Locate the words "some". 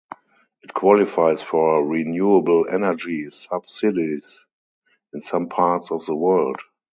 5.21-5.47